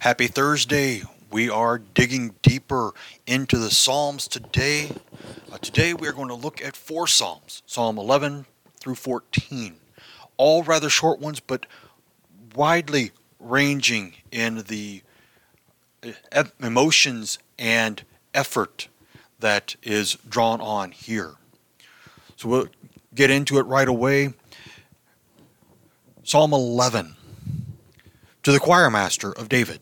[0.00, 1.02] Happy Thursday.
[1.30, 2.92] We are digging deeper
[3.26, 4.90] into the Psalms today.
[5.50, 8.44] Uh, today we are going to look at four Psalms Psalm 11
[8.78, 9.76] through 14.
[10.36, 11.64] All rather short ones, but
[12.54, 15.02] widely ranging in the
[16.30, 18.02] uh, emotions and
[18.34, 18.88] effort
[19.40, 21.36] that is drawn on here.
[22.36, 22.68] So we'll
[23.14, 24.34] get into it right away.
[26.22, 27.15] Psalm 11
[28.46, 29.80] to the choir master of David.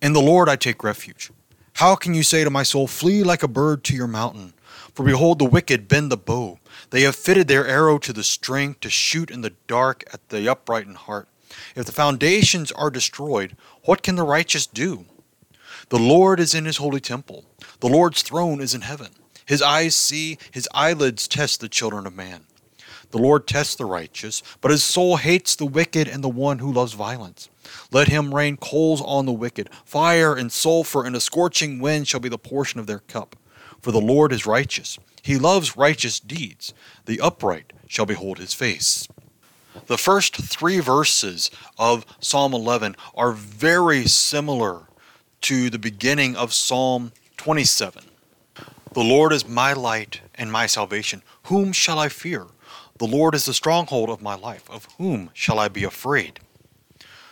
[0.00, 1.32] In the Lord I take refuge.
[1.72, 4.52] How can you say to my soul, Flee like a bird to your mountain?
[4.94, 6.60] For behold, the wicked bend the bow.
[6.90, 10.48] They have fitted their arrow to the string to shoot in the dark at the
[10.48, 11.26] upright in heart.
[11.74, 15.06] If the foundations are destroyed, what can the righteous do?
[15.88, 17.46] The Lord is in his holy temple.
[17.80, 19.08] The Lord's throne is in heaven.
[19.44, 22.44] His eyes see, his eyelids test the children of man.
[23.12, 26.72] The Lord tests the righteous, but his soul hates the wicked and the one who
[26.72, 27.50] loves violence.
[27.90, 29.68] Let him rain coals on the wicked.
[29.84, 33.36] Fire and sulfur and a scorching wind shall be the portion of their cup.
[33.82, 34.98] For the Lord is righteous.
[35.22, 36.72] He loves righteous deeds.
[37.04, 39.06] The upright shall behold his face.
[39.86, 44.88] The first three verses of Psalm 11 are very similar
[45.42, 48.04] to the beginning of Psalm 27.
[48.94, 51.22] The Lord is my light and my salvation.
[51.44, 52.46] Whom shall I fear?
[53.02, 54.70] The Lord is the stronghold of my life.
[54.70, 56.38] Of whom shall I be afraid?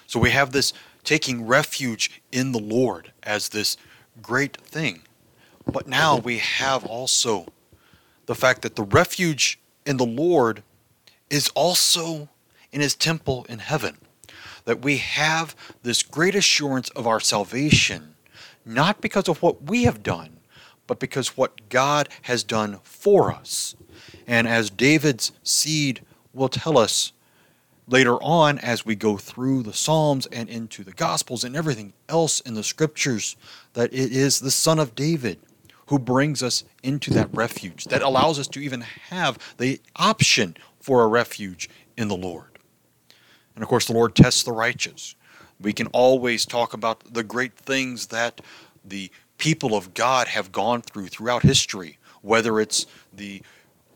[0.09, 0.73] So we have this
[1.05, 3.77] taking refuge in the Lord as this
[4.21, 5.03] great thing.
[5.65, 7.53] But now we have also
[8.27, 10.65] the fact that the refuge in the Lord
[11.31, 12.29] is also
[12.73, 13.99] in his temple in heaven.
[14.65, 18.17] That we have this great assurance of our salvation,
[18.67, 20.39] not because of what we have done,
[20.89, 23.77] but because what God has done for us.
[24.27, 26.01] And as David's seed
[26.33, 27.13] will tell us
[27.89, 32.41] later on as we go through the Psalms and into the Gospels and everything else
[32.41, 33.37] in the Scriptures,
[33.75, 35.39] that it is the Son of David
[35.87, 41.03] who brings us into that refuge, that allows us to even have the option for
[41.03, 42.59] a refuge in the Lord.
[43.57, 45.17] And of course, the Lord tests the righteous.
[45.61, 48.41] We can always talk about the great things that
[48.85, 53.43] the people of God have gone through throughout history, whether it's the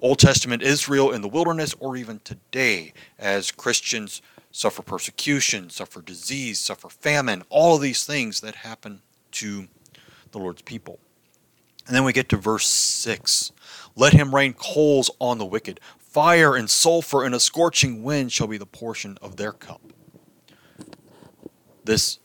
[0.04, 4.20] Old Testament Israel in the wilderness, or even today as Christians
[4.52, 9.00] suffer persecution, suffer disease, suffer famine, all of these things that happen
[9.32, 9.66] to
[10.32, 10.98] the Lord's people.
[11.86, 13.50] And then we get to verse 6
[13.96, 18.46] Let him rain coals on the wicked, fire and sulfur and a scorching wind shall
[18.46, 19.80] be the portion of their cup.
[21.82, 22.18] This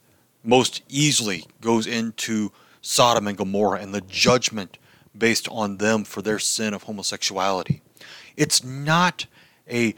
[0.44, 2.52] most easily goes into
[2.82, 4.78] Sodom and Gomorrah and the judgment
[5.20, 7.82] based on them for their sin of homosexuality.
[8.36, 9.26] It's not
[9.70, 9.94] a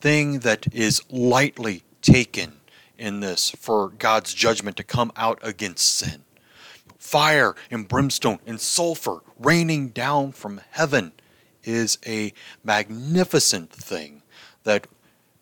[0.00, 2.54] thing that is lightly taken
[2.96, 6.24] in this for God's judgment to come out against sin.
[6.98, 11.12] Fire and brimstone and sulfur raining down from heaven
[11.62, 12.32] is a
[12.64, 14.22] magnificent thing
[14.64, 14.86] that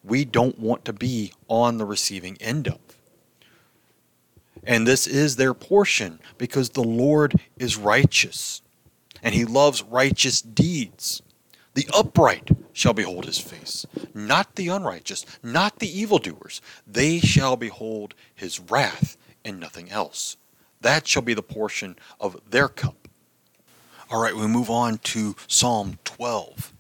[0.04, 2.78] we don't want to be on the receiving end of.
[4.64, 8.62] And this is their portion because the Lord is righteous
[9.26, 11.20] and he loves righteous deeds.
[11.74, 16.60] The upright shall behold his face, not the unrighteous, not the evildoers.
[16.86, 20.36] They shall behold his wrath and nothing else.
[20.80, 23.08] That shall be the portion of their cup.
[24.12, 26.72] All right, we move on to Psalm 12.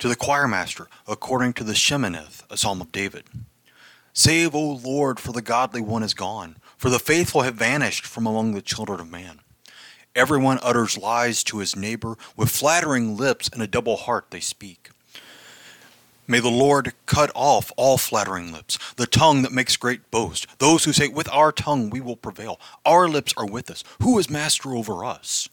[0.00, 3.24] To the choirmaster, according to the Sheminith, a psalm of David.
[4.12, 8.26] Save, O Lord, for the godly one is gone, for the faithful have vanished from
[8.26, 9.40] among the children of man.
[10.14, 12.16] Everyone utters lies to his neighbor.
[12.36, 14.90] With flattering lips and a double heart they speak.
[16.28, 20.84] May the Lord cut off all flattering lips, the tongue that makes great boast, those
[20.84, 22.60] who say, With our tongue we will prevail.
[22.86, 23.82] Our lips are with us.
[24.00, 25.48] Who is master over us?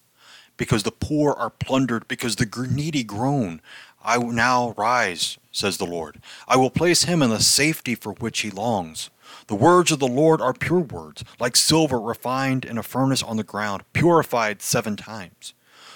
[0.57, 3.61] Because the poor are plundered, because the needy groan.
[4.03, 6.21] I now rise, says the Lord.
[6.47, 9.09] I will place him in the safety for which he longs.
[9.47, 13.37] The words of the Lord are pure words, like silver refined in a furnace on
[13.37, 15.53] the ground, purified seven times.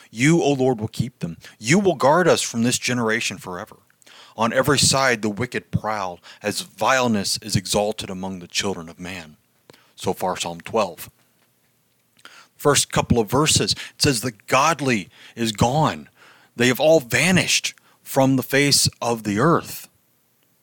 [0.09, 1.37] You, O Lord, will keep them.
[1.59, 3.77] You will guard us from this generation forever.
[4.35, 9.37] On every side the wicked prowl, as vileness is exalted among the children of man.
[9.95, 11.09] So far, Psalm 12.
[12.57, 16.09] First couple of verses, it says the godly is gone.
[16.55, 19.89] They have all vanished from the face of the earth.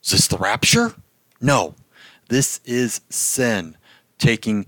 [0.03, 0.95] Is this the rapture?
[1.39, 1.75] No.
[2.31, 3.75] This is sin
[4.17, 4.65] taking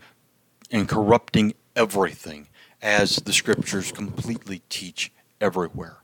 [0.69, 2.50] and corrupting everything,
[2.81, 6.00] as the scriptures completely teach everywhere.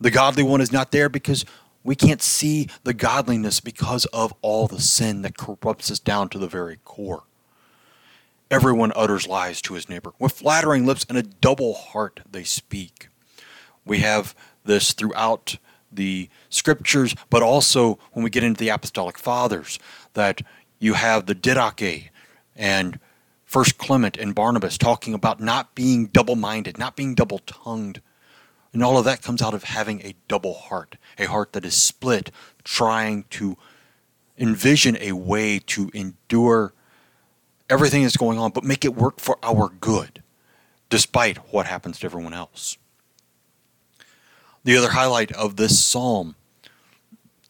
[0.00, 1.44] The godly one is not there because
[1.84, 6.38] we can't see the godliness because of all the sin that corrupts us down to
[6.38, 7.24] the very core.
[8.50, 10.14] Everyone utters lies to his neighbor.
[10.18, 13.08] With flattering lips and a double heart they speak.
[13.84, 14.34] We have
[14.64, 15.58] this throughout
[15.92, 19.78] the scriptures, but also when we get into the apostolic fathers,
[20.14, 20.40] that
[20.82, 22.08] you have the Didache
[22.56, 22.98] and
[23.44, 28.00] First Clement and Barnabas talking about not being double minded, not being double tongued.
[28.72, 31.80] And all of that comes out of having a double heart, a heart that is
[31.80, 32.32] split,
[32.64, 33.56] trying to
[34.36, 36.72] envision a way to endure
[37.70, 40.20] everything that's going on, but make it work for our good,
[40.90, 42.76] despite what happens to everyone else.
[44.64, 46.34] The other highlight of this psalm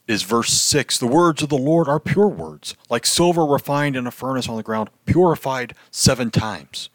[0.07, 4.07] is verse 6 The words of the Lord are pure words, like silver refined in
[4.07, 6.89] a furnace on the ground, purified seven times.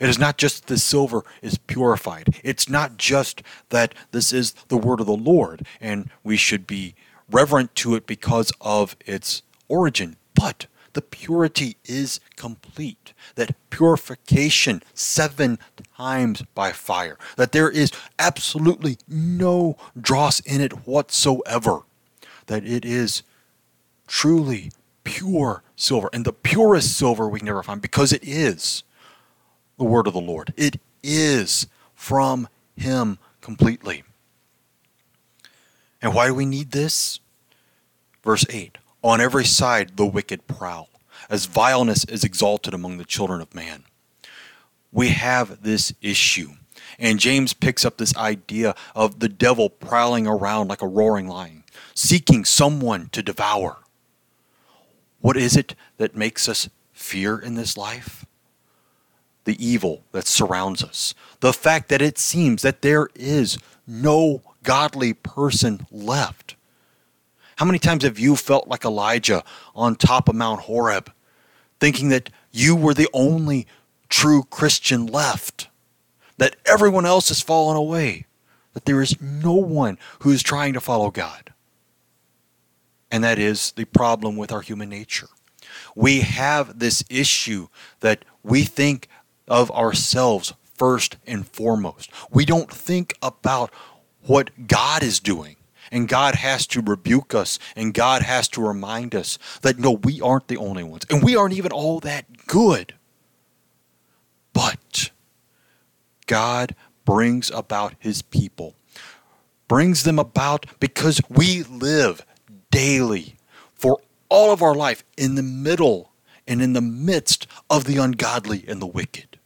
[0.00, 2.40] It is not just the silver is purified.
[2.42, 6.94] It's not just that this is the word of the Lord and we should be
[7.30, 13.12] reverent to it because of its origin, but the purity is complete.
[13.34, 15.58] That purification seven
[15.96, 17.18] times by fire.
[17.36, 21.82] That there is absolutely no dross in it whatsoever.
[22.50, 23.22] That it is
[24.08, 24.72] truly
[25.04, 26.10] pure silver.
[26.12, 28.82] And the purest silver we can ever find because it is
[29.78, 30.52] the word of the Lord.
[30.56, 34.02] It is from Him completely.
[36.02, 37.20] And why do we need this?
[38.24, 40.88] Verse 8 on every side the wicked prowl,
[41.28, 43.84] as vileness is exalted among the children of man.
[44.92, 46.50] We have this issue.
[47.00, 51.64] And James picks up this idea of the devil prowling around like a roaring lion,
[51.94, 53.78] seeking someone to devour.
[55.20, 58.26] What is it that makes us fear in this life?
[59.44, 61.14] The evil that surrounds us.
[61.40, 63.56] The fact that it seems that there is
[63.86, 66.54] no godly person left.
[67.56, 69.42] How many times have you felt like Elijah
[69.74, 71.10] on top of Mount Horeb,
[71.78, 73.66] thinking that you were the only
[74.10, 75.69] true Christian left?
[76.40, 78.24] That everyone else has fallen away?
[78.72, 81.52] That there is no one who is trying to follow God?
[83.10, 85.28] And that is the problem with our human nature.
[85.94, 87.68] We have this issue
[88.00, 89.06] that we think
[89.48, 92.10] of ourselves first and foremost.
[92.30, 93.70] We don't think about
[94.22, 95.56] what God is doing
[95.92, 100.22] and God has to rebuke us and God has to remind us that no, we
[100.22, 101.04] aren't the only ones.
[101.10, 102.94] And we aren't even all that good.
[104.54, 105.10] But
[106.30, 108.76] God brings about his people,
[109.66, 112.24] brings them about because we live
[112.70, 113.34] daily
[113.74, 113.98] for
[114.28, 116.12] all of our life in the middle
[116.46, 119.40] and in the midst of the ungodly and the wicked.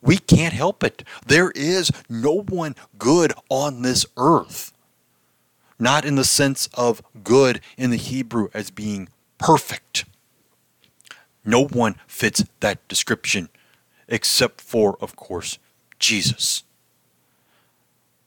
[0.00, 1.04] We can't help it.
[1.26, 4.72] There is no one good on this earth
[5.78, 9.08] not in the sense of good in the Hebrew as being
[9.38, 10.04] perfect.
[11.44, 13.48] No one fits that description
[14.08, 15.58] except for, of course,
[15.98, 16.62] Jesus.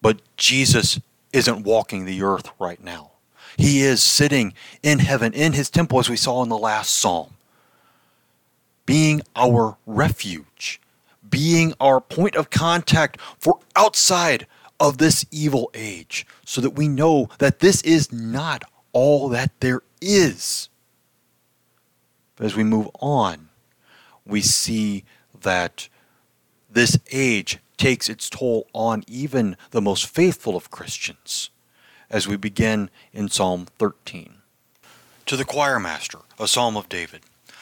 [0.02, 1.00] But Jesus
[1.34, 3.12] isn't walking the earth right now.
[3.58, 4.54] He is sitting
[4.84, 7.34] in heaven, in his temple, as we saw in the last psalm,
[8.86, 10.80] being our refuge,
[11.28, 14.46] being our point of contact for outside
[14.80, 19.82] of this evil age so that we know that this is not all that there
[20.02, 20.70] is.
[22.36, 23.50] But as we move on,
[24.26, 25.04] we see
[25.42, 25.90] that
[26.78, 31.50] this age takes its toll on even the most faithful of Christians
[32.08, 34.36] as we begin in Psalm 13.
[35.26, 37.22] To the choir master, a psalm of David.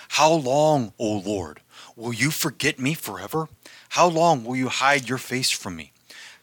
[0.09, 1.61] How long, O Lord,
[1.95, 3.47] will you forget me forever?
[3.89, 5.93] How long will you hide your face from me?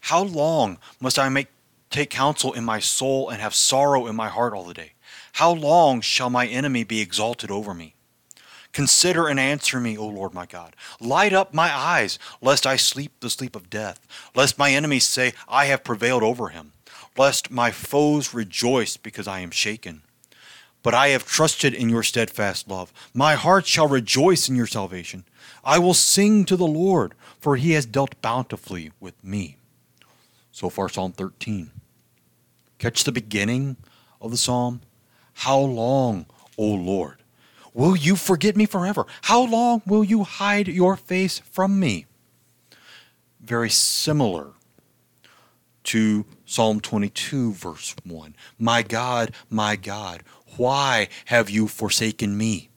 [0.00, 1.48] How long must I make
[1.90, 4.92] take counsel in my soul and have sorrow in my heart all the day?
[5.34, 7.96] How long shall my enemy be exalted over me?
[8.72, 10.74] Consider and answer me, O Lord my God.
[10.98, 14.00] Light up my eyes, lest I sleep the sleep of death,
[14.34, 16.72] lest my enemies say, I have prevailed over him,
[17.16, 20.02] lest my foes rejoice because I am shaken.
[20.82, 22.92] But I have trusted in your steadfast love.
[23.14, 25.24] My heart shall rejoice in your salvation.
[25.64, 29.58] I will sing to the Lord, for he has dealt bountifully with me.
[30.50, 31.70] So far, Psalm 13.
[32.78, 33.76] Catch the beginning
[34.20, 34.80] of the psalm.
[35.34, 36.26] How long,
[36.58, 37.21] O Lord,
[37.74, 39.06] will you forget me forever?
[39.22, 42.06] How long will you hide your face from me?
[43.40, 44.52] Very similar
[45.84, 48.36] to Psalm 22, verse 1.
[48.58, 50.22] My God, my God,
[50.56, 52.68] why have you forsaken me?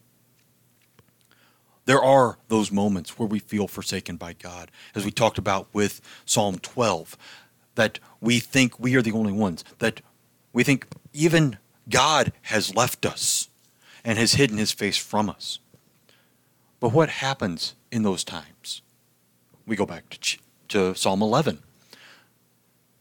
[1.85, 6.01] There are those moments where we feel forsaken by God, as we talked about with
[6.25, 7.15] Psalm 12
[7.75, 10.01] that we think we are the only ones, that
[10.51, 11.57] we think even
[11.89, 13.49] God has left us
[14.05, 15.59] and has hidden his face from us.
[16.79, 18.83] But what happens in those times?
[19.65, 20.37] We go back to,
[20.69, 21.63] to Psalm 11.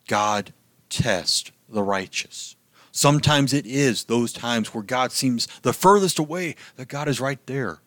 [0.09, 0.55] God
[0.89, 2.57] tests the righteous.
[2.91, 7.45] Sometimes it is those times where God seems the furthest away, that God is right
[7.47, 7.81] there,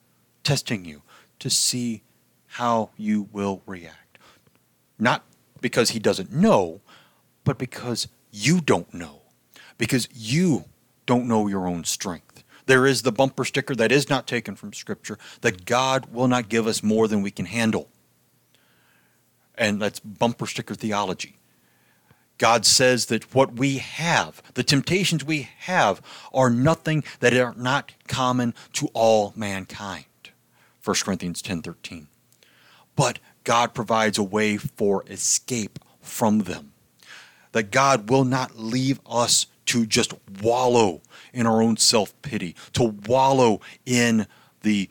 [0.44, 1.02] testing you
[1.40, 2.04] to see
[2.46, 4.20] how you will react.
[5.00, 5.24] Not
[5.62, 6.82] because He doesn't know,
[7.44, 9.22] but because you don't know.
[9.78, 10.66] Because you
[11.06, 12.44] don't know your own strength.
[12.68, 16.50] There is the bumper sticker that is not taken from Scripture that God will not
[16.50, 17.90] give us more than we can handle.
[19.56, 21.38] And that's bumper sticker theology.
[22.38, 26.02] God says that what we have, the temptations we have,
[26.34, 30.06] are nothing that are not common to all mankind.
[30.84, 32.08] 1 Corinthians 10:13.
[32.96, 36.74] But God provides a way for escape from them.
[37.54, 41.02] That God will not leave us to just wallow
[41.34, 44.28] in our own self pity, to wallow in
[44.62, 44.90] the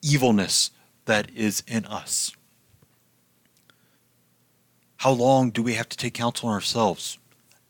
[0.00, 0.70] evilness
[1.04, 2.32] that is in us.
[4.98, 7.18] How long do we have to take counsel on ourselves?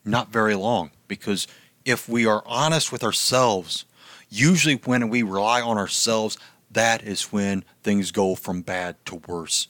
[0.04, 1.47] Not very long, because
[1.85, 3.85] if we are honest with ourselves,
[4.28, 6.37] usually when we rely on ourselves,
[6.71, 9.68] that is when things go from bad to worse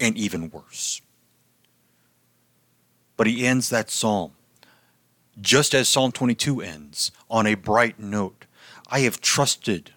[0.00, 1.02] and even worse.
[3.16, 4.32] But he ends that psalm
[5.40, 8.44] just as Psalm 22 ends, on a bright note.
[8.88, 9.92] I have trusted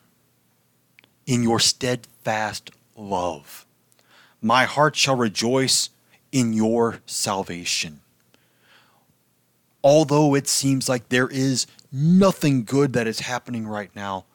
[1.26, 3.66] in your steadfast love.
[4.42, 5.90] My heart shall rejoice
[6.32, 8.02] in your salvation.
[9.84, 14.26] Although it seems like there is nothing good that is happening right now,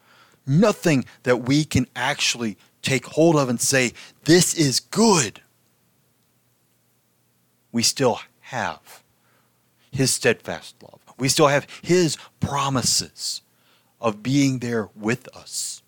[0.46, 3.92] nothing that we can actually take hold of and say,
[4.24, 5.40] this is good,
[7.72, 9.02] we still have
[9.90, 11.00] his steadfast love.
[11.18, 13.42] We still have his promises
[14.00, 15.82] of being there with us,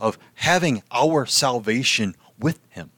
[0.00, 2.90] of having our salvation with him.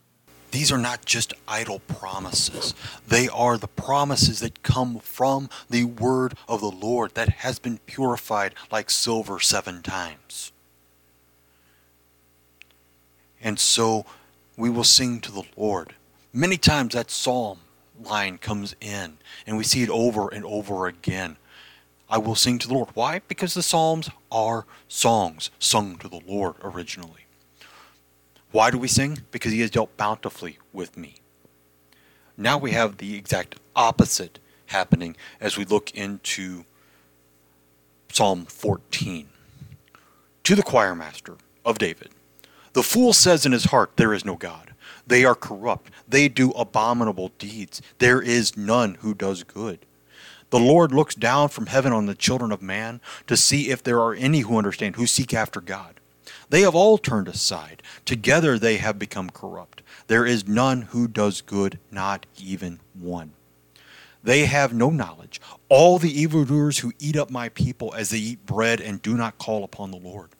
[0.50, 2.74] These are not just idle promises.
[3.06, 7.78] They are the promises that come from the word of the Lord that has been
[7.78, 10.52] purified like silver seven times.
[13.42, 14.06] And so
[14.56, 15.96] we will sing to the Lord.
[16.32, 17.58] Many times that psalm
[18.00, 21.36] line comes in, and we see it over and over again.
[22.08, 22.90] I will sing to the Lord.
[22.94, 23.20] Why?
[23.26, 27.26] Because the Psalms are songs sung to the Lord originally.
[28.50, 29.20] Why do we sing?
[29.30, 31.16] Because He has dealt bountifully with me.
[32.36, 36.64] Now we have the exact opposite happening as we look into
[38.12, 39.28] Psalm 14.
[40.44, 42.10] To the choir master of David,
[42.74, 44.74] the fool says in his heart, There is no God.
[45.06, 45.90] They are corrupt.
[46.08, 47.80] They do abominable deeds.
[47.98, 49.86] There is none who does good.
[50.50, 54.00] The Lord looks down from heaven on the children of man to see if there
[54.00, 56.00] are any who understand, who seek after God.
[56.50, 57.82] They have all turned aside.
[58.04, 59.82] Together they have become corrupt.
[60.06, 63.32] There is none who does good, not even one.
[64.22, 65.40] They have no knowledge.
[65.68, 69.38] All the evildoers who eat up my people as they eat bread and do not
[69.38, 70.30] call upon the Lord.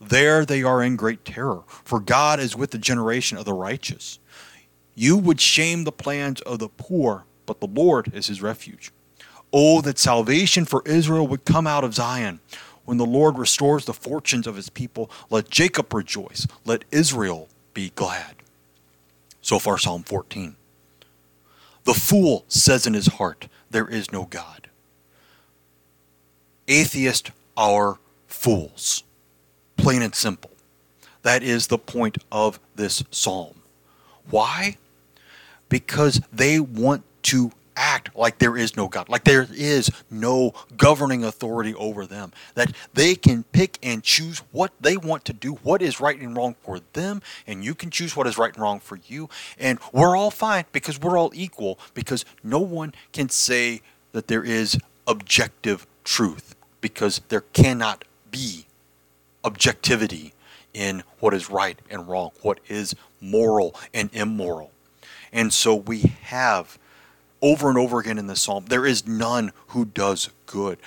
[0.00, 4.18] There they are in great terror, for God is with the generation of the righteous.
[4.94, 8.92] You would shame the plans of the poor, but the Lord is his refuge.
[9.52, 12.40] Oh, that salvation for Israel would come out of Zion.
[12.84, 17.90] When the Lord restores the fortunes of his people, let Jacob rejoice, let Israel be
[17.94, 18.36] glad.
[19.40, 20.56] So far, Psalm 14.
[21.84, 24.68] The fool says in his heart, There is no God.
[26.66, 29.04] Atheists are fools
[29.78, 30.50] plain and simple.
[31.22, 33.62] That is the point of this psalm.
[34.28, 34.76] Why?
[35.68, 41.22] Because they want to act like there is no God, like there is no governing
[41.22, 45.80] authority over them, that they can pick and choose what they want to do, what
[45.80, 48.80] is right and wrong for them, and you can choose what is right and wrong
[48.80, 49.28] for you.
[49.58, 53.80] And we're all fine because we're all equal, because no one can say
[54.10, 58.66] that there is objective truth, because there cannot be
[59.48, 60.34] objectivity
[60.74, 64.70] in what is right and wrong, what is moral and immoral.
[65.32, 66.78] And so we have
[67.40, 70.78] over and over again in the psalm there is none who does good,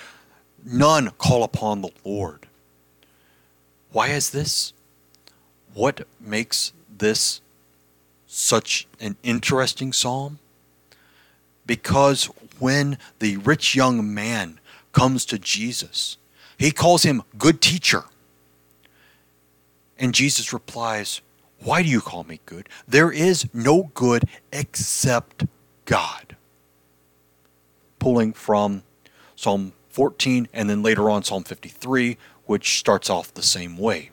[0.64, 2.46] none call upon the Lord.
[3.92, 4.74] Why is this?
[5.74, 7.42] What makes this
[8.28, 10.40] such an interesting psalm?
[11.66, 12.26] Because
[12.60, 14.60] when the rich young man
[14.92, 16.18] comes to Jesus,
[16.58, 18.04] he calls him good teacher.
[20.02, 21.22] And Jesus replies,
[21.60, 22.68] Why do you call me good?
[22.88, 25.46] There is no good except
[25.86, 26.36] God.
[28.00, 28.82] Pulling from
[29.36, 32.18] Psalm 14 and then later on Psalm 53,
[32.48, 34.10] which starts off the same way.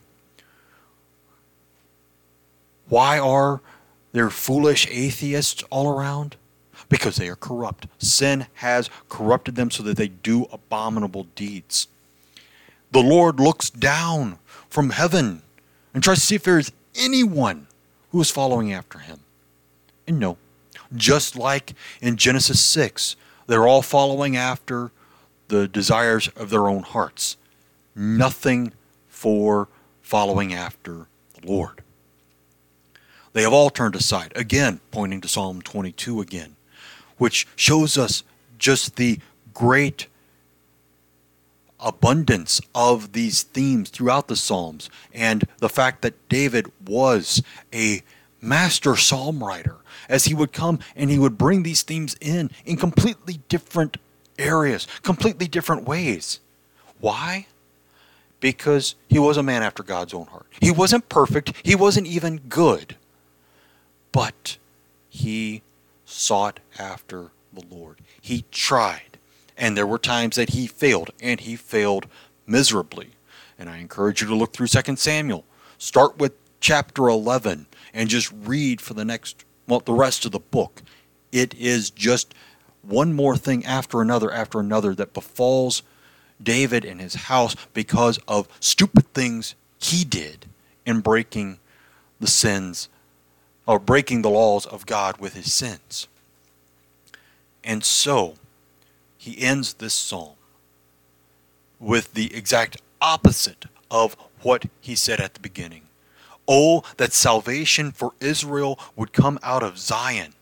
[2.91, 3.63] Why are
[4.13, 6.37] there foolish atheists all around?
[6.91, 7.87] Because they are corrupt.
[7.97, 11.89] Sin has corrupted them so that they do abominable deeds.
[12.93, 15.43] The Lord looks down from heaven
[15.99, 17.67] and tries to see if there is anyone
[18.13, 19.19] who is following after him.
[20.07, 20.39] And no,
[20.95, 23.17] just like in Genesis 6,
[23.49, 24.93] they're all following after
[25.49, 27.37] the desires of their own hearts.
[27.97, 28.75] Nothing
[29.09, 29.67] for
[30.01, 31.83] following after the Lord.
[33.33, 36.55] They have all turned aside, again, pointing to Psalm 22 again,
[37.17, 38.23] which shows us
[38.57, 39.19] just the
[39.53, 40.07] great
[41.81, 47.43] abundance of these themes throughout the Psalms and the fact that David was
[47.73, 48.03] a
[48.41, 49.77] master psalm writer
[50.09, 53.97] as he would come and he would bring these themes in in completely different
[54.39, 56.41] areas, completely different ways.
[57.01, 57.47] Why?
[58.41, 60.47] Because he was a man after God's own heart.
[60.61, 62.97] He wasn't perfect, he wasn't even good,
[64.13, 64.59] but
[65.09, 65.63] he
[66.05, 67.99] sought after the Lord.
[68.21, 69.08] He tried.
[69.59, 72.07] And there were times that he failed, and he failed
[72.47, 73.11] miserably.
[73.59, 75.45] And I encourage you to look through 2 Samuel.
[75.77, 80.39] Start with chapter 11 and just read for the next, well, the rest of the
[80.39, 80.83] book.
[81.33, 82.33] It is just
[82.83, 85.83] one more thing after another after another that befalls
[86.43, 90.47] David and his house because of stupid things he did
[90.87, 91.59] in breaking
[92.21, 92.89] the sins
[93.67, 96.09] or breaking the laws of God with his sins.
[97.63, 98.37] And so,
[99.29, 100.37] he ends this psalm
[101.79, 105.83] with the exact opposite of what he said at the beginning.
[106.49, 110.33] Oh, that salvation for Israel would come out of Zion.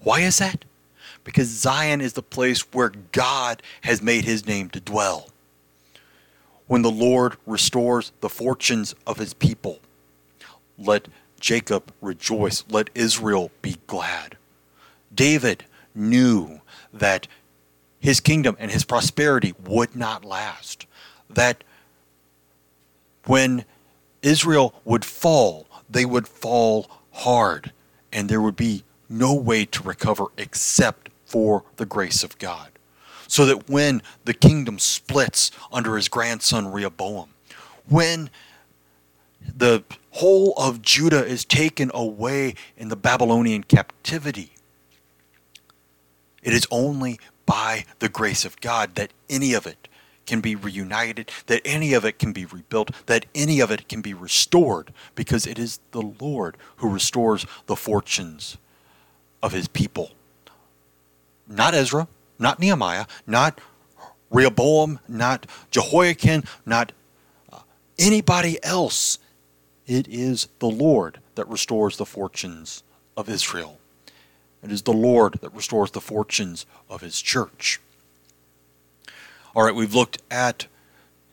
[0.00, 0.64] Why is that?
[1.22, 5.28] Because Zion is the place where God has made his name to dwell.
[6.66, 9.78] When the Lord restores the fortunes of his people,
[10.76, 11.06] let
[11.38, 14.36] Jacob rejoice, let Israel be glad.
[15.14, 15.64] David
[15.94, 16.60] knew
[16.92, 17.28] that
[18.02, 20.86] his kingdom and his prosperity would not last.
[21.30, 21.62] That
[23.26, 23.64] when
[24.22, 27.72] Israel would fall, they would fall hard,
[28.12, 32.70] and there would be no way to recover except for the grace of God.
[33.28, 37.28] So that when the kingdom splits under his grandson Rehoboam,
[37.88, 38.30] when
[39.40, 44.54] the whole of Judah is taken away in the Babylonian captivity,
[46.42, 49.88] it is only by the grace of God that any of it
[50.26, 54.00] can be reunited, that any of it can be rebuilt, that any of it can
[54.00, 58.56] be restored, because it is the Lord who restores the fortunes
[59.42, 60.12] of his people.
[61.48, 62.06] Not Ezra,
[62.38, 63.60] not Nehemiah, not
[64.30, 66.92] Rehoboam, not Jehoiakim, not
[67.52, 67.58] uh,
[67.98, 69.18] anybody else.
[69.86, 72.82] It is the Lord that restores the fortunes
[73.16, 73.78] of Israel.
[74.62, 77.80] It is the Lord that restores the fortunes of his church.
[79.54, 80.66] All right, we've looked at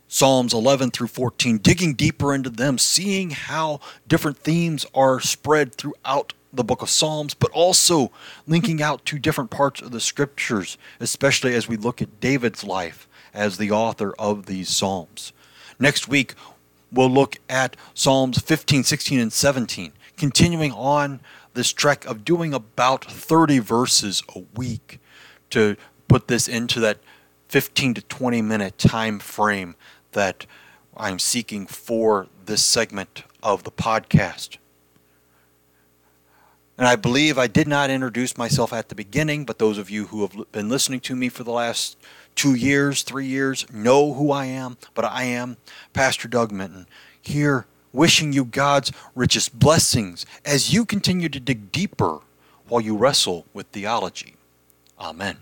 [0.08, 6.34] Psalms 11 through 14, digging deeper into them, seeing how different themes are spread throughout
[6.52, 8.12] the book of Psalms, but also
[8.48, 13.08] linking out to different parts of the scriptures, especially as we look at David's life
[13.34, 15.32] as the author of these Psalms.
[15.78, 16.34] Next week,
[16.92, 21.22] we'll look at Psalms 15, 16, and 17, continuing on
[21.54, 25.00] this trek of doing about 30 verses a week
[25.50, 25.76] to
[26.08, 27.00] put this into that
[27.48, 29.76] 15 to 20 minute time frame
[30.12, 30.46] that
[30.96, 34.58] I'm seeking for this segment of the podcast.
[36.78, 40.08] And I believe I did not introduce myself at the beginning, but those of you
[40.08, 41.98] who have been listening to me for the last
[42.36, 44.78] two years, three years, know who I am.
[44.94, 45.58] But I am
[45.92, 46.88] Pastor Doug Minton
[47.22, 52.20] here wishing you God's richest blessings as you continue to dig deeper
[52.68, 54.36] while you wrestle with theology.
[55.00, 55.38] Amen.